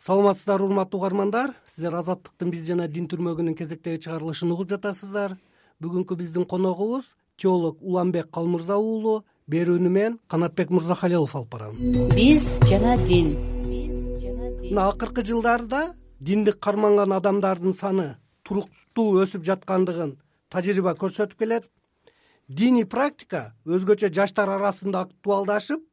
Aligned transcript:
саламатсыздарбы 0.00 0.64
урматтуу 0.64 1.00
угармандар. 1.00 1.54
Сиздер 1.66 1.94
азаттыктын 1.98 2.50
биз 2.50 2.64
жана 2.64 2.88
дин 2.88 3.06
түрмөгүнүн 3.10 3.56
кезектеги 3.56 4.00
чыгарылышын 4.06 4.52
угуп 4.54 4.70
жатасыздар. 4.72 5.36
Бүгүнкү 5.80 6.16
биздин 6.16 6.46
коногубуз 6.48 7.12
теолог 7.36 7.82
уланбек 7.82 8.30
калмырза 8.32 8.78
уулу 8.80 9.24
берүүнү 9.50 9.90
мен 9.92 10.18
канатбек 10.26 10.70
мырзахалилов 10.70 11.34
алып 11.36 11.50
барам. 11.52 11.76
Биз 12.16 12.56
жана 12.68 12.96
дин. 13.04 13.34
Мына 14.70 14.88
акыркы 14.88 15.24
жылдарда 15.24 15.94
динди 16.20 16.52
карманган 16.52 17.12
адамдардын 17.12 17.76
саны 17.76 18.16
туруктуу 18.42 19.20
өсүп 19.20 19.44
жаткандыгын 19.44 20.16
тажрыйба 20.48 20.96
көрсөтүп 20.96 21.44
келет. 21.44 21.68
Диний 22.48 22.86
практика 22.88 23.52
өзгөчө 23.66 24.08
жаштар 24.14 24.48
арасында 24.48 25.04
актуалдашып 25.04 25.84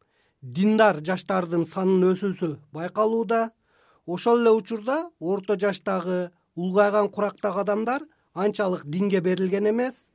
диндар 0.42 1.04
жаштардын 1.04 1.66
санынын 1.66 2.14
өсүүсү 2.14 2.56
байкалууда 2.74 3.52
ошол 4.08 4.42
эле 4.42 4.52
учурда 4.52 5.10
орто 5.20 5.60
жаштагы 5.60 6.32
улгайган 6.56 7.10
курактагы 7.10 7.60
адамдар 7.62 8.08
анчалык 8.34 8.86
динге 8.86 9.22
берилген 9.22 9.70
эмес. 9.70 10.08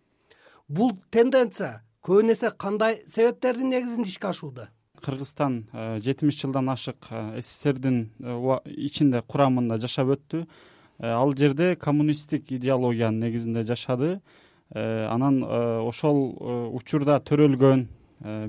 Бул 0.69 0.97
тенденция 1.11 1.83
көбүн 2.03 2.33
эсе 2.33 2.51
кандай 2.51 3.03
себептердин 3.07 3.71
негизинде 3.71 4.09
ишке 4.09 4.29
ашууда? 4.29 4.71
Кыргызстан 5.03 5.67
э, 5.73 6.01
жетимиш 6.01 6.41
жылдан 6.41 6.71
ашык 6.71 6.97
э, 7.11 7.41
сссрдин 7.41 8.11
э, 8.21 8.59
ичинде 8.67 9.23
курамында 9.23 9.79
жашап 9.79 10.15
өттү. 10.17 10.47
Ал 11.03 11.35
жерде 11.37 11.75
коммунисттик 11.77 12.53
идеологиянын 12.53 13.21
негизинде 13.21 13.65
жашады. 13.67 14.21
Анан 14.73 15.43
ошол 15.43 16.71
учурда 16.77 17.19
төрөлгөн 17.21 17.89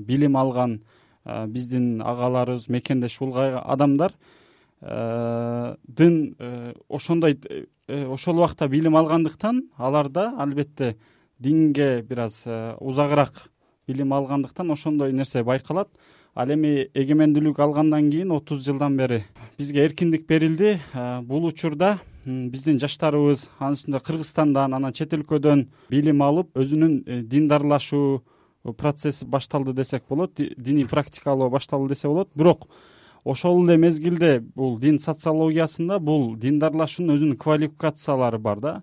билим 0.06 0.36
алган 0.36 0.78
биздин 1.24 2.00
агаларыбыз 2.00 2.68
мекендеш 2.68 3.18
улгайган 3.20 3.64
адамдар 3.64 4.14
дын 4.84 6.36
э, 6.38 6.74
ошондой 6.88 7.38
э, 7.88 8.06
ошол 8.06 8.36
убакта 8.36 8.68
билим 8.68 8.96
алгандыктан 8.96 9.70
аларда 9.78 10.34
албетте 10.38 10.96
динге 11.38 12.02
бир 12.02 12.20
аз 12.20 12.42
э, 12.44 12.74
узагыраак 12.80 13.50
билим 13.86 14.12
алгандыктан 14.12 14.70
ошондой 14.70 15.12
нерсе 15.12 15.42
байкалат. 15.42 15.88
Ал 16.34 16.50
эми 16.50 16.90
эгемендүүлүк 16.92 17.60
алгандан 17.60 18.10
кийин 18.10 18.32
отуз 18.32 18.64
жылдан 18.66 18.96
бери 18.96 19.24
бизге 19.56 19.84
эркиндик 19.86 20.26
берилди. 20.26 20.78
Бул 21.22 21.46
учурда 21.46 21.98
биздин 22.26 22.78
жаштарыбыз 22.78 23.48
анын 23.58 23.74
ичинде 23.78 24.00
кыргызстандан 24.00 24.74
анан 24.74 24.92
чет 24.92 25.14
өлкөдөн 25.14 25.68
билим 25.88 26.22
алып 26.22 26.50
өзүнүн 26.58 27.22
диндарлашуу 27.30 28.22
процесси 28.76 29.24
башталды 29.24 29.72
десек 29.72 30.04
болот 30.08 30.34
диний 30.34 30.84
практикалоо 30.84 31.48
башталды 31.50 31.94
десе 31.94 32.08
болот. 32.08 32.28
Бирок 32.34 32.68
ошол 33.24 33.64
эле 33.64 33.78
мезгилде 33.80 34.38
бул 34.54 34.78
дин 34.78 34.98
социологиясында 35.00 35.98
бул 35.98 36.34
диндарлашуунун 36.36 37.16
өзүнүн 37.16 37.38
квалификациялары 37.40 38.38
бар 38.38 38.60
да. 38.60 38.74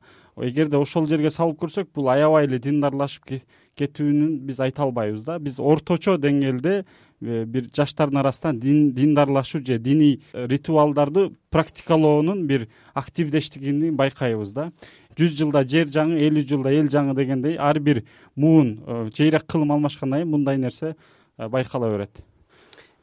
Эгерде 0.42 0.80
ошол 0.80 1.06
жерге 1.08 1.30
салып 1.30 1.59
көрсөк 1.61 1.92
бул 1.94 2.09
аябай 2.09 2.47
эле 2.47 2.58
диндарлашып 2.59 3.44
кетүүнүн 3.78 4.39
биз 4.47 4.59
айта 4.64 4.84
албайбыз 4.88 5.25
да. 5.28 5.38
Биз 5.39 5.59
орточо 5.59 6.17
деңгээлде 6.17 6.73
э, 6.81 7.44
бир 7.45 7.69
жаштардын 7.69 8.23
арасында 8.23 8.56
диндарлашуу 8.97 9.62
же 9.66 9.78
диний 9.78 10.22
э, 10.34 10.47
ритуалдарды 10.47 11.30
практикалоонун 11.52 12.47
бир 12.47 12.67
активдештигин 12.94 13.95
байкайбыз 13.95 14.56
да. 14.58 14.72
Жүз 15.19 15.38
жылда 15.38 15.67
жер 15.67 15.92
жаңы 15.92 16.17
элүү 16.25 16.47
жылда 16.50 16.73
эл 16.73 16.89
жаңы 16.89 17.16
дегендей 17.16 17.59
ар 17.59 17.80
бир 17.80 18.03
муун 18.36 18.80
э, 18.88 19.09
жийрек 19.14 19.45
кылым 19.45 19.78
алмашкандан 19.78 20.23
кийин 20.23 20.31
мындай 20.34 20.58
нерсе 20.58 20.95
байкала 21.38 21.92
берет 21.94 22.23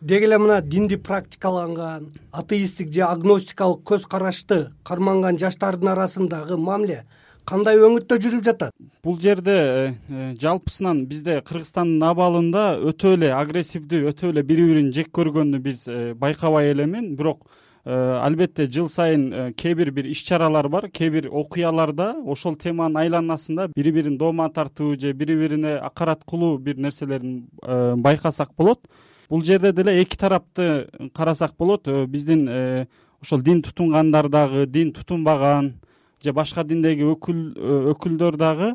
деги 0.01 0.25
эле 0.25 0.39
мына 0.39 0.61
динди 0.63 0.97
практикаланган 0.97 2.13
атеисттик 2.33 2.93
же 2.93 3.03
агностикалык 3.03 3.83
көз 3.83 4.07
карашты 4.07 4.71
карманган 4.85 5.39
жаштардын 5.39 5.91
арасындагы 5.95 6.57
мамиле 6.57 7.05
кандай 7.49 7.81
өңүттө 7.83 8.19
жүрүп 8.23 8.45
жатат? 8.47 8.75
Бул 9.03 9.19
жерде 9.21 9.55
э, 9.55 9.95
э, 10.09 10.35
жалпысынан 10.41 11.05
бизде 11.11 11.41
кыргызстандын 11.41 12.05
абалында 12.11 12.65
өтө 12.91 13.17
эле 13.17 13.33
агрессивдүү 13.35 14.13
өтө 14.13 14.31
эле 14.31 14.45
бири 14.47 14.69
бирин 14.71 14.93
жек 14.95 15.11
көргөндү 15.17 15.63
биз 15.65 15.87
э, 15.89 16.15
байкабай 16.15 16.71
эленмин 16.75 17.17
бирок 17.17 17.49
албетте 17.89 18.67
жыл 18.69 18.91
сайын 18.93 19.55
кээ 19.57 19.75
бир 19.79 19.91
бир 19.97 20.11
иш 20.13 20.21
чаралар 20.27 20.67
бар 20.69 20.91
кээ 20.93 21.11
бир 21.11 21.29
окуяларда 21.33 22.11
ошол 22.27 22.59
теманын 22.61 22.99
айланасында 23.01 23.71
бири 23.73 23.93
бирин 23.97 24.19
доомат 24.19 24.53
тартуу 24.59 24.95
же 25.01 25.15
бири 25.15 25.39
бирине 25.39 25.79
акарат 25.79 26.21
кылуу 26.29 26.59
бир 26.59 26.77
нерселерин 26.77 27.47
байкасак 27.63 28.51
болот 28.59 28.85
бул 29.29 29.45
жерде 29.45 29.73
деле 29.73 30.03
эки 30.03 30.17
тарапты 30.17 30.89
карасак 31.15 31.55
болот. 31.59 31.89
Э, 31.89 32.07
биздин 32.07 32.49
э, 32.49 32.87
ошол 33.21 33.43
дин 33.43 33.63
тутунгандар 33.63 34.29
дагы 34.29 34.67
дин 34.67 34.93
тутунбаган 34.93 35.81
же 36.23 36.33
башка 36.33 36.65
диндеги 36.65 37.03
э, 37.03 37.93
өкүлдөр 37.93 38.37
дагы 38.37 38.75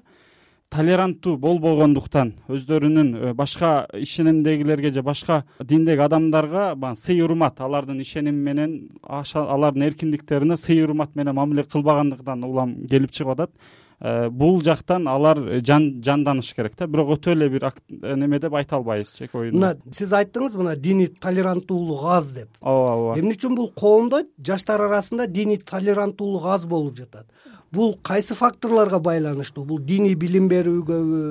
толеранттуу 0.70 1.38
болбогондуктан 1.38 2.34
өздөрүнүн 2.50 3.34
башка 3.36 3.88
ишенимдегилерге 3.94 4.92
же 4.94 5.04
башка 5.04 5.44
диндеги 5.60 6.02
адамдарга 6.02 6.74
баягы 6.76 7.00
сый 7.00 7.22
урмат 7.22 7.62
алардын 7.62 8.02
ишеними 8.02 8.38
менен 8.50 8.90
алардын 9.04 9.84
эркиндиктерине 9.84 10.58
сый 10.58 10.84
урмат 10.84 11.16
менен 11.16 11.36
мамиле 11.36 11.64
кылбагандыгынан 11.64 12.44
улам 12.44 12.76
келип 12.88 13.12
чыгып 13.12 13.34
атат 13.34 13.52
бул 14.00 14.62
жактан 14.64 15.08
алар 15.08 15.40
жанданыш 15.64 16.54
керек 16.56 16.76
да. 16.78 16.88
Бирок 16.88 17.14
өтө 17.18 17.34
эле 17.34 17.50
бир 17.50 17.66
э, 17.70 18.16
неме 18.16 18.40
деп 18.40 18.54
айта 18.54 18.76
албайбыз 18.76 19.14
чек 19.18 19.36
оюн 19.36 19.56
мына 19.56 19.74
сиз 19.96 20.12
айттыңыз 20.14 20.58
мына 20.60 20.76
диний 20.76 21.08
толеранттуулук 21.08 22.04
аз 22.04 22.32
деп. 22.34 22.50
Ооба 22.62 22.94
ооба. 22.96 23.20
Эмне 23.20 23.38
үчүн 23.38 23.56
бул 23.56 23.72
коомдо? 23.72 24.24
Жаштар 24.44 24.82
арасында 24.82 25.28
диний 25.28 25.58
толеранттуулук 25.58 26.46
аз 26.46 26.66
болуп 26.66 26.98
жатат. 26.98 27.28
Бул 27.72 27.98
кайсы 28.04 28.36
факторлорго 28.36 29.00
байланыштуу? 29.00 29.66
Бул 29.66 29.80
диний 29.80 30.16
билим 30.16 30.50
берүүгөбү 30.52 31.24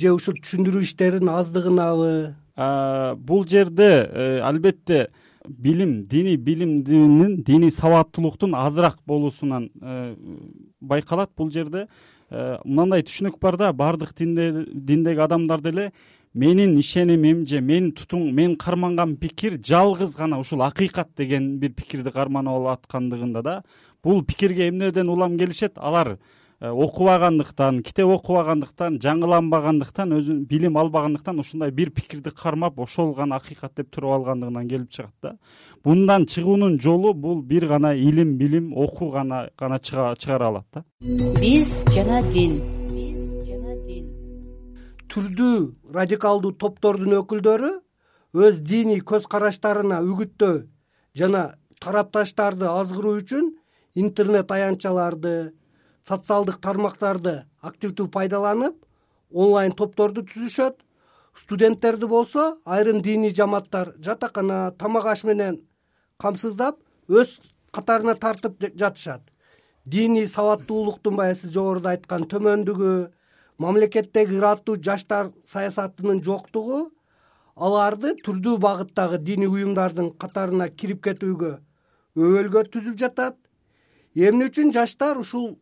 же 0.00 0.12
ушул 0.12 0.34
түшүндүрүү 0.40 0.84
иштеринин 0.84 1.32
аздыгынабы? 1.36 2.34
Э, 2.56 3.14
бул 3.16 3.46
жерде 3.46 4.40
албетте 4.42 5.08
билим 5.48 6.06
диний 6.06 6.36
билимдин 6.36 7.42
диний 7.42 7.70
сабаттуулуктун 7.70 8.54
азыраак 8.54 8.98
болуусунан 9.06 9.70
э, 9.80 10.16
байкалат. 10.80 11.30
Бул 11.36 11.50
жерде 11.50 11.86
э, 12.30 12.58
мындай 12.64 13.02
түшүнүк 13.02 13.38
бар 13.40 13.56
да 13.56 13.72
баардык 13.72 14.14
диндеги 14.16 15.20
адамдар 15.20 15.60
деле 15.60 15.92
менин 16.34 16.78
ишенимим 16.78 17.46
же 17.46 17.60
мен 17.60 17.92
тутун 17.92 18.34
мен 18.34 18.56
карманган 18.56 19.16
пикир 19.16 19.58
жалгыз 19.64 20.16
гана 20.16 20.38
ушул 20.38 20.62
акыйкат 20.62 21.08
деген 21.16 21.58
бир 21.58 21.72
пикирди 21.72 22.10
карманып 22.10 22.52
алып 22.52 22.84
аткандыгында 22.84 23.42
да 23.42 23.62
бул 24.04 24.22
пикирге 24.24 24.68
эмнеден 24.68 25.08
улам 25.08 25.38
келишет? 25.38 25.72
Алар 25.76 26.18
окубагандыктан 26.60 27.80
китеп 27.82 28.10
окубагандыктан 28.12 28.98
жаңыланбагандыктан 29.00 30.12
өзү 30.18 30.34
билим 30.48 30.76
албагандыктан 30.76 31.40
ушундай 31.40 31.70
бир 31.70 31.90
пикирди 31.90 32.30
кармап 32.30 32.78
ошол 32.78 33.14
гана 33.14 33.36
акыйкат 33.36 33.72
деп 33.76 33.90
туруп 33.90 34.12
алгандыгынан 34.18 34.68
келип 34.68 34.90
чыгат 34.90 35.14
да. 35.22 35.36
Мындан 35.84 36.26
чыгуунун 36.26 36.78
жолу 36.78 37.14
бул 37.14 37.40
бир 37.42 37.66
гана 37.66 37.94
илим 37.94 38.36
билим 38.36 38.74
окуу 38.76 39.10
гана 39.10 39.48
гана 39.58 39.78
чыгара 39.78 40.48
алат 40.48 40.66
да. 40.74 40.84
Биз 41.40 41.84
жана 41.94 42.22
дин. 42.30 42.60
Биз 42.92 43.22
жана 43.48 43.76
дин 43.86 44.10
түрдүү 45.08 45.94
радикалдуу 45.94 46.52
топтордун 46.52 47.16
өкүлдөрү 47.22 47.70
өз 48.36 48.60
диний 48.60 49.00
көз 49.00 49.24
караштарына 49.32 50.02
үгүттөө 50.04 50.60
жана 51.16 51.54
тарапташтарды 51.80 52.68
азгыруу 52.68 53.16
үчүн 53.22 53.48
интернет 53.98 54.52
аянтчаларды 54.52 55.54
социалдык 56.10 56.58
тармактарды 56.58 57.44
активдүү 57.62 58.08
пайдаланып 58.10 58.76
онлайн 59.30 59.72
топторду 59.78 60.24
түзүшөт. 60.26 60.80
Студенттерди 61.38 62.08
болсо 62.10 62.56
айрым 62.66 63.00
диний 63.02 63.30
жамааттар 63.30 63.94
жатакана 64.02 64.72
тамак 64.78 65.06
аш 65.12 65.22
менен 65.24 65.60
камсыздап 66.18 66.80
өз 67.08 67.38
катарына 67.70 68.16
тартып 68.18 68.58
жатышат. 68.74 69.22
Диний 69.84 70.26
сабаттуулуктун 70.26 71.16
баягы 71.16 71.38
сиз 71.40 71.54
жогоруда 71.54 71.94
айткан 71.94 72.26
төмөндүгү 72.26 72.90
мамлекеттеги 73.62 74.36
ыраттуу 74.40 74.76
жаштар 74.82 75.30
саясатынын 75.52 76.22
жоктугу 76.26 76.90
аларды 77.56 78.16
түрдүү 78.26 78.58
багыттагы 78.58 79.22
диний 79.22 79.48
уюмдардын 79.48 80.12
катарына 80.18 80.68
кирип 80.68 81.04
кетүүгө 81.06 81.56
өбөлгө 82.18 82.66
түзүп 82.74 82.98
жатат. 82.98 83.36
Эмне 84.14 84.50
үчүн 84.50 84.72
жаштар 84.74 85.18
ушул 85.20 85.54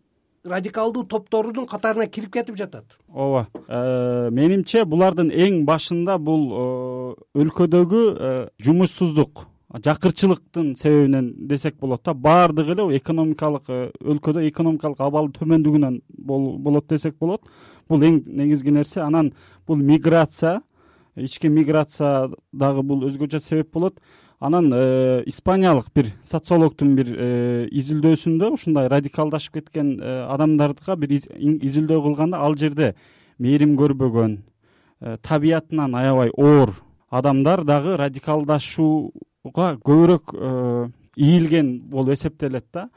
радикалдуу 0.44 1.04
топтордун 1.04 1.66
катарына 1.66 2.06
кирип 2.06 2.32
кетип 2.32 2.56
жатат. 2.56 2.84
Ооба 3.08 3.48
э, 3.66 4.30
менимче 4.30 4.84
булардын 4.84 5.30
эң 5.30 5.64
башында 5.66 6.18
бул 6.18 6.48
э, 6.52 7.40
өлкөдөгү 7.42 8.02
э, 8.10 8.48
жумушсуздук 8.62 9.46
жакырчылыктын 9.84 10.74
себебинен 10.76 11.34
десек 11.48 11.76
болот 11.80 12.02
да 12.04 12.14
баардыгы 12.14 12.72
эле 12.72 12.96
экономикалык 12.96 13.68
өлкөдө 14.00 14.46
экономикалык 14.48 15.00
абал 15.00 15.28
төмөндүгүнөн 15.28 16.00
болот 16.16 16.88
десек 16.88 17.18
болот. 17.18 17.42
Бул 17.88 18.02
эң 18.02 18.22
негизги 18.26 18.72
нерсе 18.72 19.02
анан 19.04 19.34
бул 19.66 19.76
миграция 19.76 20.62
ички 21.16 21.48
миграция 21.48 22.30
дагы 22.52 22.82
бул 22.82 23.04
өзгөчө 23.08 23.40
себеп 23.40 23.72
болот 23.72 24.00
анан 24.40 24.70
э, 24.72 25.22
испаниялык 25.26 25.86
бир 25.94 26.12
социологдун 26.24 26.94
бир 26.96 27.12
изилдөөсүндө 27.72 28.52
ушундай 28.54 28.88
радикалдашып 28.88 29.60
кеткен 29.60 29.96
адамдарга 30.02 30.96
бир 30.96 31.16
изилдөө 31.18 32.02
кылганда 32.06 32.38
ал 32.38 32.56
жерде 32.56 32.94
мээрим 33.38 33.76
көрбөгөн 33.78 34.38
табиятынан 35.22 35.94
аябай 35.94 36.30
оор 36.36 36.74
адамдар 37.10 37.64
дагы 37.64 37.96
радикалдашууга 37.98 39.74
көбүрөөк 39.82 40.34
ийилген 41.18 41.82
болуп 41.90 42.14
эсептелет 42.14 42.66
да. 42.72 42.88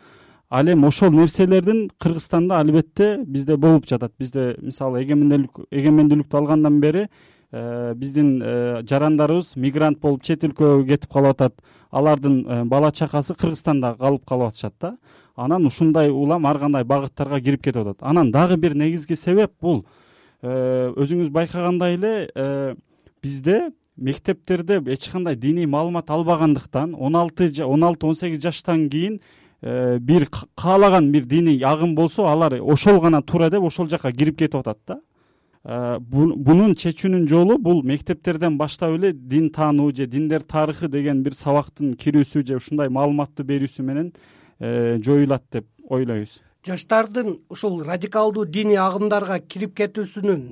Ал 0.50 0.68
эми 0.68 0.86
ошол 0.86 1.12
нерселердин 1.12 1.90
кыргызстанда 1.98 2.60
албетте 2.60 3.18
бизде 3.26 3.58
болуп 3.58 3.88
жатат. 3.88 4.14
Бизде 4.20 4.56
мисалы 4.62 5.02
эгемендүүлүктү 5.04 6.38
алгандан 6.38 6.80
бери 6.82 7.06
э, 7.06 7.10
биздин 7.52 8.42
э, 8.42 8.82
жарандарыбыз 8.88 9.56
мигрант 9.56 10.00
болуп 10.00 10.24
чет 10.24 10.44
өлкөгө 10.44 10.86
кетип 10.88 11.12
калып 11.12 11.36
атат. 11.36 11.58
Алардын 11.92 12.38
э, 12.46 12.64
бала 12.66 12.92
чакасы 12.92 13.36
кыргызстанда 13.36 13.96
калып 14.00 14.26
калып 14.26 14.54
атышат 14.54 14.74
да. 14.80 14.96
Анан 15.36 15.66
ушундай 15.66 16.10
улам 16.10 16.46
ар 16.46 16.60
кандай 16.60 16.84
багыттарга 16.84 17.42
кирип 17.42 17.64
кетип 17.64 17.82
атат. 17.82 17.98
Анан 18.02 18.32
дагы 18.32 18.58
бир 18.58 18.76
негизги 18.76 19.16
себеп 19.16 19.52
бул. 19.62 19.86
Өзүңүз 20.42 21.30
байкагандай 21.30 22.00
эле 22.00 22.76
бизде 23.22 23.70
мектептерде 23.96 24.80
эч 24.88 25.10
кандай 25.12 25.36
диний 25.36 25.68
маалымат 25.68 26.10
албагандыктан 26.10 26.96
он 26.98 27.16
алты 27.16 27.52
он 27.64 27.84
алты 27.84 28.08
он 28.08 28.16
сегиз 28.16 28.42
жаштан 28.42 28.90
кийин 28.90 29.20
Э, 29.64 30.00
бир 30.00 30.28
каалаган 30.56 31.12
бир 31.12 31.26
диний 31.26 31.64
агым 31.64 31.94
болсо 31.94 32.26
алар 32.26 32.54
ошол 32.54 33.00
гана 33.00 33.22
туура 33.22 33.52
деп 33.52 33.62
ошол 33.62 33.88
жака 33.88 34.12
кирип 34.12 34.40
кетип 34.40 34.56
атат 34.56 34.80
да. 34.88 34.96
э, 34.96 35.00
бунун 35.64 36.74
чечүүнүн 36.74 37.28
жолу 37.30 37.58
бул 37.62 37.84
мектептерден 37.86 38.58
баштап 38.58 38.96
эле 38.96 39.12
дин 39.14 39.52
таануу 39.54 39.92
же 39.96 40.08
диндер 40.08 40.42
тарыхы 40.42 40.88
деген 40.90 41.22
бир 41.22 41.36
сабактын 41.38 41.94
кирүүсү 41.94 42.42
же 42.48 42.56
ушундай 42.58 42.90
маалыматты 42.90 43.44
берүүсү 43.46 43.86
менен 43.86 44.12
э, 44.60 44.98
жоюлат 45.04 45.44
деп 45.52 45.68
ойлойбуз. 45.88 46.40
Жаштардын 46.66 47.38
ушул 47.50 47.84
радикалдуу 47.84 48.46
диний 48.46 48.78
агымдарга 48.78 49.38
кирип 49.40 49.76
кетүүсүнүн 49.78 50.48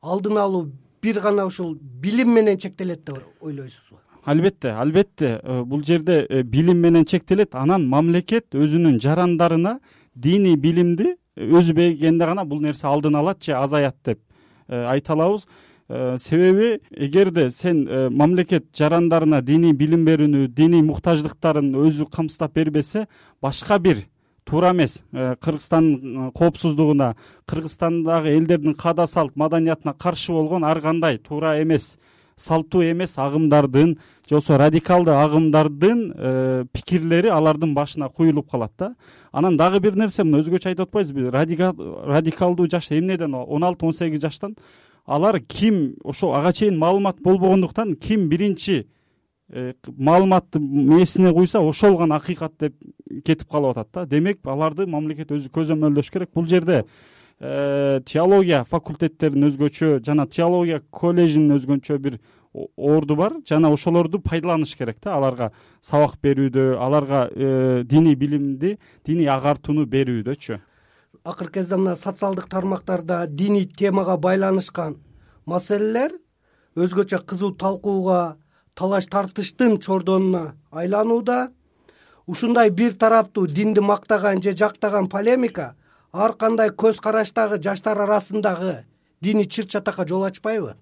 алдын 0.00 0.38
алуу 0.40 0.70
бир 1.02 1.20
гана 1.20 1.44
ушул 1.44 1.76
билим 1.76 2.32
менен 2.32 2.56
чектелет 2.56 3.04
деп 3.04 3.20
ойлойсузбу? 3.40 4.00
Албетте 4.24 4.72
албетте 4.72 5.40
э, 5.42 5.62
бул 5.64 5.84
жерде 5.84 6.26
э, 6.28 6.42
билим 6.42 6.80
менен 6.80 7.04
чектелет. 7.04 7.54
Анан 7.54 7.86
мамлекет 7.88 8.54
өзүнүн 8.54 9.00
жарандарына 9.00 9.80
диний 10.14 10.56
билимди 10.56 11.14
э, 11.36 11.44
өзү 11.44 11.74
бергенде 11.74 12.24
гана 12.24 12.44
бул 12.44 12.60
нерсе 12.60 12.86
алдын 12.86 13.16
алат 13.16 13.44
же 13.44 13.52
азаят 13.52 13.96
деп 14.04 14.20
айта 14.70 15.12
алабыз 15.12 15.46
себеби 16.22 16.80
эгерде 16.94 17.50
сен 17.50 17.82
мамлекет 18.14 18.70
жарандарына 18.78 19.42
диний 19.42 19.72
билим 19.72 20.06
берүүнү 20.06 20.46
диний 20.48 20.82
муктаждыктарын 20.86 21.74
өзү 21.74 22.06
камсыздап 22.10 22.54
бербесе 22.54 23.08
башка 23.42 23.78
бир 23.78 24.06
туура 24.44 24.70
эмес. 24.70 25.02
Кыргызстандын 25.12 26.30
коопсуздугуна 26.32 27.16
кыргызстандагы 27.46 28.36
элдердин 28.36 28.74
каада 28.74 29.06
салт 29.06 29.36
маданиятына 29.36 29.94
каршы 29.94 30.32
болгон 30.32 30.64
ар 30.64 30.80
кандай 30.80 31.18
туура 31.18 31.60
эмес 31.62 31.96
салттуу 32.40 32.82
эмес 32.82 33.18
агымдардын 33.18 33.96
же 34.28 34.34
болбосо 34.34 34.58
радикалдуу 34.58 35.14
агымдардын 35.14 36.12
э, 36.14 36.64
пикирлери 36.72 37.28
алардын 37.28 37.74
башына 37.74 38.08
куюлуп 38.08 38.50
калат 38.50 38.72
да. 38.78 38.94
Анан 39.32 39.56
дагы 39.56 39.80
бир 39.80 39.96
нерсе 39.96 40.24
мына 40.24 40.40
өзгөчө 40.40 40.72
айтып 40.72 40.88
атпайсызбы 40.88 41.30
радикалдуу 41.30 42.68
жаш 42.70 42.90
эмнеден 42.90 43.34
он 43.34 43.64
алты 43.64 43.86
он 43.86 43.92
сегиз 43.92 44.22
жаштан 44.22 44.56
алар 45.06 45.40
ким 45.40 45.96
ошо 46.04 46.32
ага 46.34 46.52
чейин 46.52 46.78
маалымат 46.78 47.20
болбогондуктан 47.22 47.96
ким 47.96 48.28
биринчи 48.28 48.88
э, 49.48 49.74
маалыматты 49.86 50.58
мээсине 50.60 51.32
куйса 51.32 51.60
ошол 51.60 51.98
гана 51.98 52.16
акыйкат 52.16 52.52
деп 52.58 52.74
кетип 53.24 53.48
калып 53.48 53.76
атат 53.76 53.88
да. 53.92 54.06
Демек 54.06 54.38
аларды 54.46 54.86
мамлекет 54.86 55.30
өзү 55.30 55.50
көзөмөлдөш 55.50 56.10
керек. 56.12 56.30
Бул 56.34 56.46
жерде 56.46 56.84
теология 57.40 58.64
факультеттерин 58.68 59.46
өзгөчө 59.48 60.02
жана 60.04 60.26
теология 60.28 60.82
колледжинин 60.90 61.56
өзгөчө 61.56 61.96
бир 61.98 62.18
орду 62.76 63.16
бар. 63.16 63.32
Жана 63.48 63.70
ошолорду 63.72 64.20
пайдаланыш 64.20 64.76
керек 64.76 64.98
да. 65.02 65.14
Аларга 65.16 65.52
сабак 65.80 66.18
берүүдө 66.22 66.76
аларга 66.78 67.28
э, 67.32 67.82
диний 67.84 68.14
билимди 68.14 68.78
диний 69.06 69.28
агартууну 69.28 69.86
берүүдөчү. 69.86 70.60
Акыркы 71.24 71.60
кезде 71.60 71.76
мына 71.76 71.96
социалдык 71.96 72.48
тармактарда 72.48 73.26
диний 73.26 73.66
темага 73.66 74.16
байланышкан 74.16 74.98
маселелер 75.46 76.12
өзгөчө 76.76 77.24
кызуу 77.24 77.54
талкууга 77.54 78.36
талаш 78.74 79.06
тартыштын 79.06 79.78
чордонуна 79.80 80.54
айланууда 80.70 81.50
ушундай 82.26 82.70
бир 82.70 82.94
тараптуу 82.94 83.46
динди 83.46 83.80
мактаган 83.80 84.42
же 84.42 84.52
жактаган 84.52 85.08
полемика 85.08 85.74
ар 86.12 86.34
кандай 86.34 86.70
көз 86.70 87.00
караштагы 87.00 87.60
жаштар 87.62 87.98
арасындагы 87.98 88.84
диний 89.20 89.46
чыр 89.46 89.66
чатакка 89.66 90.06
жол 90.06 90.24
ачпайбы? 90.24 90.74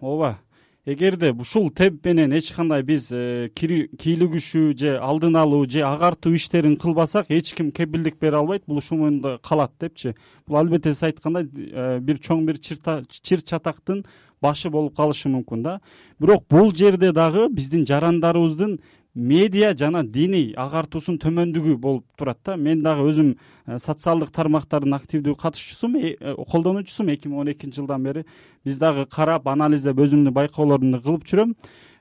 Ооба 0.00 0.38
эгерде 0.86 1.32
ушул 1.32 1.70
темп 1.70 2.04
менен 2.04 2.32
эч 2.36 2.50
кандай 2.52 2.82
биз 2.82 3.08
э, 3.12 3.48
кийлигишүү 3.56 4.74
же 4.76 4.98
алдын 5.00 5.36
алуу 5.40 5.64
же 5.68 5.80
агартуу 5.80 6.34
иштерин 6.36 6.76
кылбасак 6.76 7.30
эч 7.30 7.54
ким 7.54 7.70
кепилдик 7.72 8.18
бере 8.20 8.36
албайт 8.36 8.64
бул 8.66 8.78
ушул 8.78 8.98
моюнда 8.98 9.38
калат 9.42 9.72
депчи. 9.80 10.14
Бул 10.46 10.58
албетте 10.58 10.92
сиз 10.92 11.02
айткандай 11.08 11.48
э, 11.48 11.98
бир 12.00 12.20
чоң 12.20 12.44
бир 12.44 12.60
чыр 12.60 13.42
чатактын 13.42 14.04
башы 14.42 14.68
болуп 14.68 14.96
калышы 14.96 15.28
мүмкүн 15.32 15.62
да. 15.62 15.80
Бирок 16.20 16.44
бул 16.48 16.74
жерде 16.74 17.12
дагы 17.12 17.48
биздин 17.48 17.86
жарандарыбыздын 17.88 18.78
медиа 19.14 19.74
жана 19.78 20.02
диний 20.02 20.52
агартуусунун 20.58 21.20
төмөндүгү 21.22 21.76
болуп 21.78 22.04
турат 22.18 22.38
да. 22.44 22.56
Мен 22.56 22.82
дагы 22.82 23.06
өзүм 23.08 23.34
э, 23.34 23.78
социалдык 23.78 24.32
тармактардын 24.34 24.96
активдүү 24.98 25.36
катышуучусумун 25.38 26.00
э, 26.02 26.16
э, 26.18 26.34
колдонуучусумун 26.50 27.14
эки 27.14 27.28
миң 27.28 27.44
он 27.44 27.52
экинчи 27.52 27.78
жылдан 27.78 28.02
бери 28.02 28.24
биз 28.64 28.78
дагы 28.78 29.06
карап 29.06 29.46
анализдеп 29.48 30.02
өзүмдүн 30.02 30.34
байкоолорумду 30.34 31.00
кылып 31.02 31.28
жүрөм. 31.30 31.54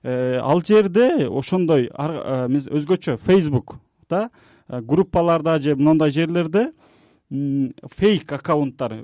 Ал 0.04 0.60
жерде 0.66 1.30
ошондой 1.30 1.88
өзгөчө 1.88 3.16
фейсбукда 3.18 4.30
группаларда 4.68 5.62
же 5.62 5.76
моундай 5.76 6.12
жерлерде 6.12 6.72
фейк 7.30 8.34
аккаунттар 8.34 8.98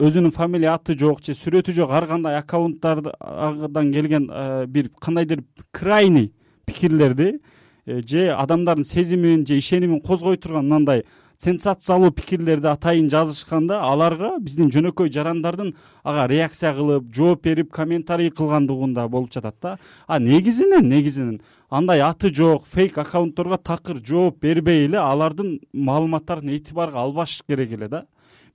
өзүнүн 0.00 0.32
фамилия 0.32 0.72
аты 0.72 0.96
жок 0.96 1.20
же 1.20 1.34
сүрөтү 1.36 1.74
жок 1.76 1.90
ар 1.90 2.06
кандай 2.06 2.38
аккаунттардан 2.38 3.92
келген 3.92 4.30
бир 4.72 4.88
кандайдыр 4.88 5.44
крайний 5.70 6.32
пикирлерди 6.68 7.40
э, 7.86 8.00
же 8.06 8.28
адамдардын 8.30 8.84
сезимин 8.84 9.46
же 9.46 9.58
ишенимин 9.58 10.00
козгой 10.00 10.36
турган 10.36 10.68
мынандай 10.68 11.04
сенсациялуу 11.38 12.10
пикирлерди 12.10 12.66
атайын 12.66 13.08
жазышканда 13.10 13.78
аларга 13.86 14.32
биздин 14.42 14.72
жөнөкөй 14.74 15.10
жарандардын 15.14 15.70
ага 16.02 16.26
реакция 16.30 16.72
кылып 16.74 17.12
жооп 17.14 17.44
берип 17.46 17.70
комментарий 17.72 18.30
кылгандыгында 18.30 19.06
болуп 19.08 19.32
жатат 19.32 19.54
да. 19.62 19.78
А 20.06 20.18
негизинен 20.18 20.88
негизинен 20.88 21.40
андай 21.70 22.00
аты 22.02 22.34
жок 22.34 22.66
фейк 22.66 22.98
аккаунтторго 22.98 23.58
такыр 23.58 24.02
жооп 24.04 24.42
бербей 24.42 24.86
эле 24.86 24.98
алардын 24.98 25.60
маалыматтарын 25.72 26.56
этибарга 26.56 27.04
албаш 27.04 27.42
керек 27.46 27.72
эле 27.72 27.88
да. 27.88 28.06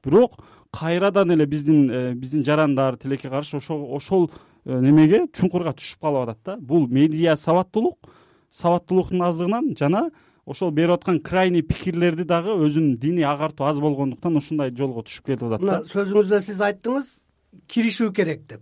Бирок 0.03 0.43
кайрадан 0.71 1.31
эле 1.31 1.45
биздин 1.45 1.89
э, 1.89 2.13
биздин 2.13 2.43
жарандар 2.43 2.97
тилекке 2.97 3.29
каршы 3.29 3.57
ошол 3.57 4.29
Э, 4.29 4.52
немеге? 4.65 5.25
Чуңкурга 5.33 5.73
түшүп 5.77 6.03
калып 6.03 6.29
атат 6.29 6.39
да. 6.45 6.57
Бул 6.59 6.87
медиа 6.87 7.35
сабаттуулук 7.37 8.11
сабаттуулуктун 8.53 9.23
аздыгынан 9.25 9.73
жана 9.79 10.09
ошол 10.45 10.71
берип 10.71 10.97
аткан 10.97 11.19
крайний 11.19 11.63
пикирлерди 11.63 12.25
дагы 12.27 12.55
өзүнүн 12.65 12.97
диний 12.99 13.25
агартуу 13.25 13.67
аз 13.67 13.79
болгондуктан 13.79 14.37
ушундай 14.37 14.73
жолго 14.75 15.03
түшүп 15.07 15.31
кетип 15.31 15.47
атат 15.47 15.63
мына 15.63 15.79
сөзүңүздө 15.91 16.41
сиз 16.43 16.61
айттыңыз 16.61 17.11
киришүү 17.67 18.11
керек 18.13 18.45
деп. 18.49 18.61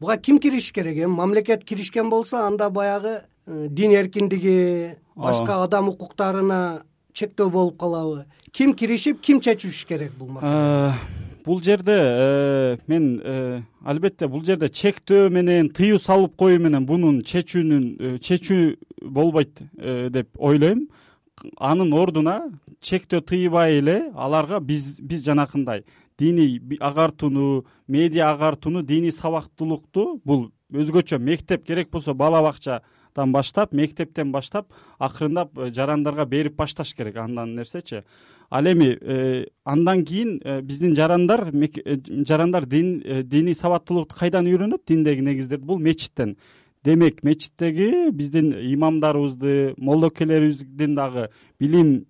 Буга 0.00 0.16
ким 0.20 0.38
киришиш 0.38 0.72
керек 0.72 0.98
эми? 0.98 1.14
Мамлекет 1.14 1.64
киришкен 1.64 2.10
болсо 2.10 2.46
анда 2.46 2.70
баягы 2.70 3.22
э, 3.46 3.68
дин 3.68 3.92
эркиндиги 3.96 4.96
башка 5.14 5.62
адам 5.64 5.88
укуктарына 5.88 6.82
чектөө 7.14 7.50
болуп 7.50 7.80
калабы. 7.80 8.26
Ким 8.52 8.74
киришип 8.74 9.20
ким 9.20 9.40
чечиши 9.40 9.86
керек 9.86 10.12
бул 10.12 10.28
маселени 10.28 10.90
э, 10.90 11.25
бул 11.46 11.62
жерде 11.62 11.94
э, 11.94 12.76
мен 12.86 13.20
э, 13.22 13.62
албетте 13.84 14.26
бул 14.26 14.42
жерде 14.44 14.68
чектөө 14.68 15.30
менен 15.30 15.70
тыюу 15.70 16.00
салып 16.02 16.34
коюу 16.36 16.58
менен 16.62 16.82
мунун 16.88 17.20
чечүүнүн 17.22 17.84
э, 17.98 18.16
чечүү 18.18 19.06
болбойт 19.06 19.62
деп 20.10 20.34
ойлойм. 20.34 20.88
Анын 21.60 21.92
ордуна 21.94 22.40
чектөө 22.82 23.22
тыйбай 23.30 23.78
эле 23.78 23.96
аларга 24.14 24.58
биз 24.58 24.96
биз 24.98 25.22
жанакындай 25.28 25.84
диний 26.18 26.58
агартууну 26.80 27.64
медиа 27.86 28.32
агартууну 28.32 28.82
диний 28.82 29.12
сабактуулукту 29.12 30.20
бул 30.24 30.48
өзгөчө 30.72 31.20
мектеп 31.22 31.66
керек 31.66 31.92
болсо 31.92 32.14
бала 32.14 32.42
бакча 32.42 32.80
баштап 33.24 33.72
мектептен 33.72 34.32
баштап 34.32 34.72
акырындап 34.98 35.58
э, 35.58 35.70
жарандарга 35.72 36.26
берип 36.26 36.56
башташ 36.56 36.94
керек 36.94 37.16
андай 37.16 37.46
нерсечи 37.46 38.02
ал 38.50 38.64
эми 38.66 38.98
э, 39.00 39.46
андан 39.64 40.04
кийин 40.04 40.40
э, 40.44 40.60
биздин 40.60 40.94
жарандар 40.94 41.50
жарандар 42.26 42.66
диний 42.66 43.54
сабаттуулукту 43.54 44.14
кайдан 44.18 44.46
үйрөнөт? 44.46 44.82
Диндеги 44.86 45.20
негиздерди 45.20 45.64
бул 45.64 45.78
мечиттен. 45.78 46.36
Демек 46.84 47.24
мечиттеги 47.24 48.10
биздин 48.12 48.52
имамдарыбызды 48.52 49.74
молдокелерибиздин 49.76 50.94
дагы 50.94 51.30
билим 51.58 52.04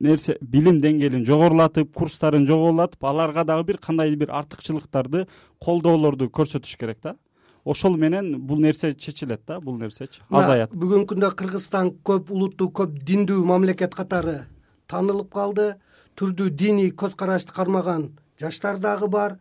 нерсе 0.00 0.38
билим 0.40 0.78
деңгээлин 0.80 1.26
жогорулатып 1.28 1.92
курстарын 1.92 2.46
жогорулатып 2.46 3.04
аларга 3.04 3.44
дагы 3.44 3.66
бир 3.72 3.78
кандайдыр 3.78 4.16
бир 4.24 4.32
артыкчылыктарды 4.38 5.26
колдоолорду 5.60 6.30
көрсөтүш 6.32 6.78
керек 6.80 7.02
да 7.02 7.16
ошол 7.64 7.96
менен 7.96 8.40
бул 8.40 8.58
нерсе 8.58 8.92
чечилет 8.94 9.42
да 9.46 9.60
бул 9.60 9.76
нерсечи 9.78 10.22
азаят. 10.30 10.72
бүгүнкү 10.72 11.14
күндө 11.14 11.32
кыргызстан 11.36 11.92
көп 12.04 12.30
улуттуу 12.30 12.70
көп 12.70 12.98
диндүү 13.04 13.44
мамлекет 13.44 13.94
катары 13.94 14.46
таанылып 14.88 15.32
калды. 15.32 15.74
Түрдүү 16.16 16.50
диний 16.50 16.90
көз 16.90 17.14
карашты 17.16 17.54
кармаган 17.56 18.10
жаштар 18.40 18.78
дагы 18.78 19.08
бар. 19.08 19.38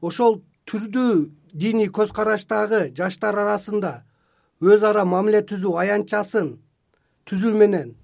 Ошол 0.00 0.40
түрдүү 0.64 1.30
диний 1.52 1.90
көз 1.92 2.14
караштагы 2.16 2.94
жаштар 2.96 3.36
арасында 3.36 4.04
өз 4.60 4.84
ара 4.88 5.04
мамиле 5.04 5.42
түзүү 5.44 5.74
аянтчасын 5.82 6.54
түзүү 7.28 7.52
менен 7.58 7.94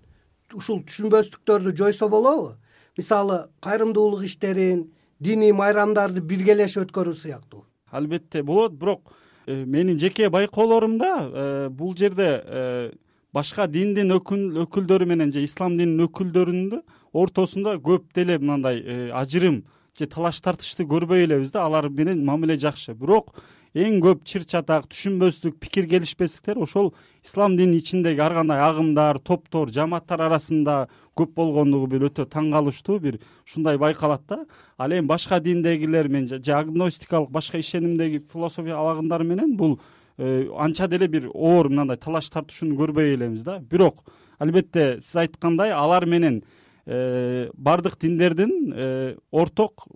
ушул 0.53 0.83
түшүнбөстүктөрдү 0.85 1.73
жойсо 1.77 2.09
болобу? 2.09 2.57
Мисалы 2.99 3.47
кайрымдуулук 3.65 4.25
иштерин 4.27 4.91
диний 5.21 5.53
майрамдарды 5.53 6.21
биргелешип 6.21 6.85
өткөрүү 6.85 7.15
сыяктуу. 7.15 7.65
Албетте 7.91 8.43
болот 8.43 8.73
бирок 8.73 9.15
менин 9.47 9.99
жеке 9.99 10.29
байкоолорумда 10.31 11.13
э, 11.21 11.69
бул 11.71 11.97
жерде 11.97 12.43
э, 12.45 12.93
башка 13.33 13.67
диндин 13.67 14.13
өкүлдөрү 14.17 15.07
менен 15.07 15.33
же 15.33 15.45
ислам 15.45 15.77
дининин 15.79 16.07
өкүлдөрүн 16.09 16.81
ортосунда 17.13 17.77
көп 17.79 18.13
деле 18.15 18.39
мындай 18.39 19.11
ажырым 19.11 19.65
же 19.99 20.07
талаш 20.07 20.41
тартышты 20.41 20.85
көрбөй 20.85 21.25
элебиз 21.25 21.53
да 21.53 21.65
алар 21.65 21.89
менен 21.89 22.25
мамиле 22.25 22.57
жакшы. 22.57 22.95
Бирок 22.95 23.35
эң 23.75 24.01
көп 24.03 24.25
чыр 24.27 24.43
чатак 24.49 24.89
түшүнбөстүк 24.91 25.61
пикир 25.63 25.87
келишпестиктер 25.87 26.59
ошол 26.59 26.91
ислам 27.23 27.55
дининин 27.57 27.79
ичиндеги 27.79 28.21
ар 28.21 28.35
кандай 28.35 28.59
агымдар 28.59 29.21
топтор 29.23 29.71
жамааттар 29.71 30.25
арасында 30.27 30.89
көп 31.15 31.37
болгондугу 31.37 31.87
бир 31.87 32.09
өтө 32.09 32.27
таң 32.27 32.51
калыштуу 32.51 32.99
бир 32.99 33.21
ушундай 33.47 33.79
байкалат 33.79 34.27
да. 34.29 34.45
Ал 34.77 34.91
эми 34.91 35.07
башка 35.07 35.41
диндегилер 35.41 36.09
менен 36.09 36.43
же 36.45 36.53
агностикалык 36.53 37.31
башка 37.31 37.59
ишенимдеги 37.59 38.25
философия 38.33 38.75
агымдар 38.75 39.23
менен 39.23 39.57
бул 39.57 39.79
э, 40.19 40.49
анча 40.59 40.89
деле 40.89 41.07
бир 41.07 41.31
оор 41.33 41.69
мындай 41.69 41.97
талаш 41.97 42.31
тартышууну 42.31 42.75
көрбөй 42.75 43.15
элебиз 43.15 43.45
да. 43.45 43.61
Бирок 43.61 44.03
албетте 44.39 44.97
сиз 45.01 45.15
айткандай 45.15 45.71
алар 45.71 46.07
менен 46.07 46.43
э, 46.87 47.51
баардык 47.55 48.01
диндердин 48.01 48.73
э, 48.75 49.17
орток 49.31 49.87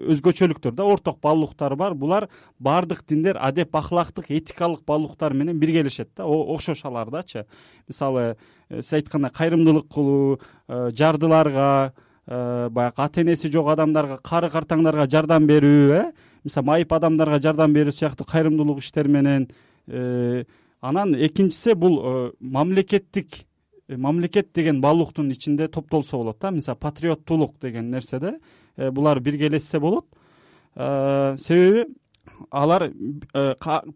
өзгөчөлүктөр 0.00 0.74
да 0.74 0.84
орток 0.88 1.18
баалуулуктары 1.22 1.76
бар. 1.76 1.94
Булар 1.94 2.28
баардык 2.58 3.02
диндер 3.08 3.38
адеп 3.40 3.74
ахлактык 3.76 4.30
этикалык 4.30 4.84
баалуулуктар 4.86 5.34
менен 5.34 5.58
биргелешет 5.58 6.10
да. 6.16 6.24
Окшош 6.26 6.84
алар 6.84 7.10
дачы 7.10 7.46
мисалы 7.88 8.36
э, 8.68 8.82
сиз 8.82 8.92
айткандай 8.92 9.30
кайрымдуулук 9.30 9.88
кылуу 9.92 10.40
э, 10.68 10.90
жардыларга 10.96 11.92
э, 12.26 12.68
баягы 12.70 13.02
ата 13.02 13.22
энеси 13.22 13.50
жок 13.50 13.68
адамдарга 13.68 14.18
кары 14.22 14.50
картаңдарга 14.50 15.08
жардам 15.10 15.46
берүү 15.46 15.92
э? 15.92 16.04
Мисалы 16.44 16.66
майып 16.66 16.92
адамдарга 16.92 17.40
жардам 17.40 17.74
берүү 17.74 17.92
сыяктуу 17.92 18.26
кайрымдуулук 18.26 18.80
иштер 18.80 19.08
менен 19.08 19.50
анан 20.80 21.14
экинчиси 21.14 21.74
бул 21.74 22.32
мамлекеттик 22.40 23.44
мамлекет 23.88 24.52
деген 24.54 24.80
баалуулуктун 24.80 25.30
ичинде 25.32 25.68
топтолсо 25.68 26.16
болот 26.16 26.38
да. 26.40 26.50
Мисалы 26.50 26.78
патриоттуулук 26.78 27.58
деген 27.60 27.90
нерседе 27.90 28.38
Э, 28.38 28.59
булар 28.76 29.20
биргелешсе 29.20 29.78
болот. 29.78 30.06
Э, 30.76 31.36
себеби 31.36 31.88
алар 32.50 32.86
э, 32.86 33.42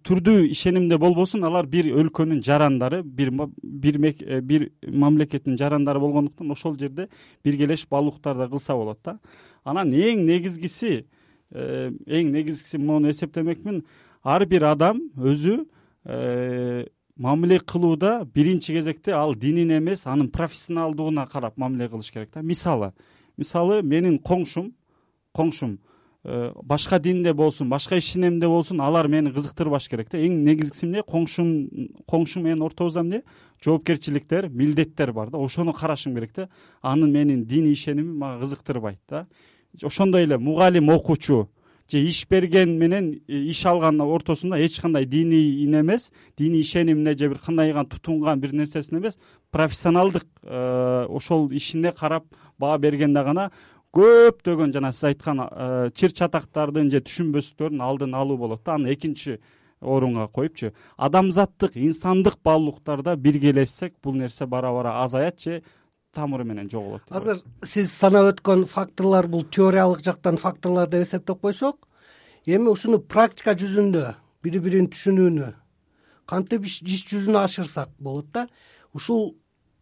түрдүү 0.05 0.49
ишенимде 0.51 0.99
болбосун 0.99 1.47
алар 1.47 1.69
бир 1.71 1.87
өлкөнүн 1.87 2.43
жарандары 2.45 3.03
бир 3.05 3.31
бир 3.31 4.67
мамлекеттин 4.83 5.57
жарандары 5.57 6.03
болгондуктан 6.03 6.51
ошол 6.51 6.75
жерде 6.79 7.09
биргелешип 7.45 7.91
баалуулуктарды 7.95 8.49
кылса 8.51 8.75
болот 8.75 8.99
да. 9.05 9.19
Анан 9.65 9.95
эң 9.95 10.27
негизгиси 10.27 11.07
эң 11.55 12.35
негизгиси 12.35 12.83
моуну 12.83 13.15
эсептемекмин 13.15 13.85
ар 14.25 14.45
бир 14.51 14.67
адам 14.75 15.01
өзү 15.17 15.63
мамиле 17.17 17.61
кылууда 17.61 18.25
биринчи 18.27 18.75
кезекте 18.75 19.15
ал 19.15 19.35
динин 19.35 19.79
эмес 19.79 20.07
анын 20.07 20.29
профессионалдуугуна 20.29 21.27
карап 21.27 21.57
мамиле 21.57 21.89
кылыш 21.89 22.11
керек 22.11 22.31
да. 22.35 22.43
Мисалы 22.43 22.93
мисалы 23.37 23.83
менин 23.83 24.19
коңшум 24.19 24.73
коңшум 25.35 25.79
э, 26.25 26.53
башка 26.63 26.99
динде 26.99 27.33
болсун 27.35 27.69
башка 27.69 27.99
ишенимде 27.99 28.49
болсун 28.49 28.81
алар 28.81 29.09
мени 29.09 29.33
кызыктырбаш 29.35 29.89
керек 29.89 30.11
да. 30.13 30.19
Эң 30.19 30.45
негизгиси 30.47 30.87
эмне? 30.87 31.03
Коңшум 31.03 31.51
коңшум 32.11 32.47
менен 32.47 32.63
ортобузда 32.63 33.03
эмне? 33.03 33.23
Жоопкерчиликтер 33.65 34.49
милдеттер 34.49 35.13
бар 35.13 35.31
да. 35.31 35.39
Ошону 35.39 35.73
карашым 35.73 36.15
керек 36.15 36.35
да. 36.37 36.49
Анын 36.83 37.13
менин 37.13 37.45
диний 37.45 37.75
ишенимим 37.75 38.17
мага 38.19 38.45
кызыктырбайт 38.45 39.01
да. 39.09 39.27
Ошондой 39.83 40.25
эле 40.25 40.39
мугалим 40.39 40.91
окуучу 40.91 41.49
же 41.91 41.99
иш 41.99 42.27
берген 42.29 42.79
менен 42.79 43.21
э, 43.29 43.51
иш 43.51 43.65
алган 43.67 44.01
ортосунда 44.01 44.57
эч 44.65 44.81
кандай 44.81 45.05
диний 45.05 45.65
эмес 45.65 46.13
диний 46.39 46.61
ишенимине 46.61 47.17
же 47.17 47.29
бир 47.29 47.39
кандайгы 47.39 47.85
тутунган 47.85 48.41
бир 48.41 48.55
нерсесине 48.55 49.01
эмес 49.01 49.19
профессионалдык 49.51 50.25
э, 50.43 51.07
ошол 51.09 51.51
ишине 51.53 51.93
карап 51.93 52.25
баа 52.59 52.79
бергенде 52.79 53.23
гана 53.25 53.51
көптөгөн 53.95 54.73
жана 54.75 54.93
сиз 54.93 55.11
айткан 55.13 55.45
э, 55.45 55.91
чыр 55.95 56.13
чатактардын 56.13 56.91
же 56.91 57.01
түшүнбөстүктөрдүн 57.05 57.83
алдын 57.83 58.15
алуу 58.15 58.37
болот 58.39 58.65
да. 58.65 58.75
Аны 58.75 58.95
экинчи 58.95 59.39
орунга 59.81 60.27
коюпчу. 60.27 60.73
Адамзаттык 60.97 61.77
инсандык 61.77 62.41
баалуулуктарда 62.43 63.17
биргелешсек 63.17 63.95
бул 64.03 64.15
нерсе 64.15 64.47
бара 64.47 64.73
бара 64.73 65.03
азаят 65.05 65.41
же 65.41 65.63
тамыры 66.15 66.45
менен 66.45 66.71
жоголот 66.71 67.03
азыр 67.11 67.43
сиз 67.63 67.93
санап 67.93 68.31
өткөн 68.33 68.65
факторлор 68.71 69.27
бул 69.29 69.45
теориялык 69.45 70.05
жактан 70.07 70.39
факторлор 70.41 70.89
деп 70.89 71.03
эсептеп 71.07 71.41
койсок 71.43 71.89
эми 72.47 72.71
ушуну 72.71 73.01
практика 73.01 73.57
жүзүндө 73.59 74.15
бири 74.43 74.63
бирин 74.63 74.89
түшүнүүнү 74.95 75.51
кантип 76.31 76.69
иш 76.71 76.81
жүзүнө 76.87 77.43
ашырсак 77.43 77.91
болот 77.99 78.31
да 78.33 78.47
ушул 78.95 79.35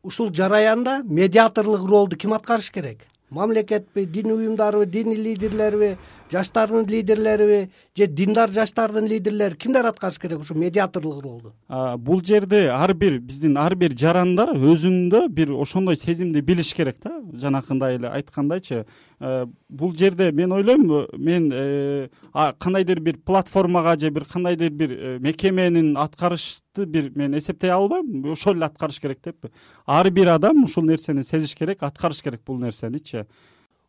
ушул 0.03 0.33
жараянда 0.35 1.03
медиаторлук 1.05 1.89
ролду 1.89 2.17
ким 2.17 2.33
аткарыш 2.35 2.71
керек? 2.71 2.99
Мамлекетпи 3.31 4.05
дин 4.05 4.33
уюмдарыбы 4.33 4.87
диний 4.87 5.15
лидерлерби 5.17 5.97
жаштардын 6.33 6.87
лидерлериби 6.89 7.71
же 7.97 8.07
диндар 8.07 8.51
жаштардын 8.51 9.07
лидерлери 9.07 9.57
кимдер 9.57 9.87
аткарыш 9.87 10.19
керек? 10.19 10.41
Ушул 10.41 10.57
медиаторлук 10.57 11.23
ролду 11.23 11.53
бул 11.99 12.23
жерде 12.25 12.69
ар 12.73 12.95
бир 12.95 13.19
биздин 13.21 13.59
ар 13.59 13.75
бир 13.75 13.93
жарандар 13.99 14.55
өзүндө 14.57 15.29
бир 15.29 15.53
ошондой 15.53 15.97
сезимди 15.97 16.41
билиш 16.41 16.73
керек 16.75 16.97
да. 17.03 17.21
Жанакындай 17.33 17.97
эле 17.97 18.09
айткандайчы 18.09 18.85
э, 19.21 19.47
бул 19.69 19.95
жерде 19.97 20.31
мен 20.33 20.53
ойлойм 20.53 21.07
мен 21.19 21.51
э, 21.53 22.09
кандайдыр 22.33 23.01
бир 23.01 23.19
платформага 23.19 23.99
же 23.99 24.11
бир 24.11 24.25
кандайдыр 24.25 24.71
бир 24.71 24.93
э, 24.93 25.19
мекеменин 25.19 25.97
аткарышты 25.97 26.87
бир 26.87 27.13
мен 27.15 27.39
эсептей 27.39 27.71
албайм 27.71 28.33
ошол 28.33 28.55
эле 28.55 28.67
аткарыш 28.67 29.01
керек 29.01 29.19
деппи 29.25 29.51
ар 29.87 30.11
бир 30.11 30.29
адам 30.29 30.65
ушул 30.65 30.85
нерсени 30.85 31.23
сезиш 31.23 31.55
керек 31.55 31.83
аткарыш 31.83 32.23
керек 32.23 32.43
бул 32.47 32.59
нерсеничи 32.59 33.27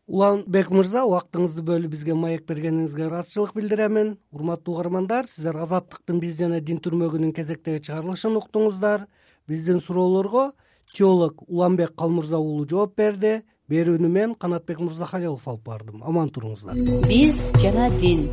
уланбек 0.06 0.70
мырза 0.70 1.04
убактыңызды 1.08 1.64
бөлүп 1.64 1.94
бизге 1.94 2.14
маек 2.14 2.44
бергениңизге 2.48 3.06
ыраазычылык 3.08 3.54
билдиремин. 3.56 4.14
Урматтуу 4.32 4.74
угармандар 4.74 5.28
сиздер 5.28 5.56
азаттыктын 5.64 6.20
биз 6.20 6.38
жана 6.38 6.60
дин 6.60 6.80
түрмөгүнүн 6.84 7.32
кезектеги 7.36 7.82
чыгарылышын 7.88 8.36
уктуңуздар. 8.40 9.06
Биздин 9.48 9.80
суроолорго 9.80 10.52
теолог 10.94 11.42
уланбек 11.48 11.94
калмырза 11.96 12.38
уулу 12.38 12.68
жооп 12.68 12.96
берди. 12.96 13.42
Берүүнү 13.68 14.08
мен 14.08 14.34
канатбек 14.34 14.80
мырзахалилов 14.80 15.48
алып 15.48 15.64
бардым. 15.64 16.02
Аман 16.04 16.28
туруңуздар. 16.28 16.76
Биз 17.08 17.48
жана 17.62 17.88
дин 17.96 18.28